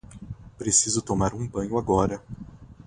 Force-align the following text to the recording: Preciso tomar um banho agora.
Preciso 0.57 1.03
tomar 1.03 1.31
um 1.35 1.47
banho 1.47 1.77
agora. 1.77 2.23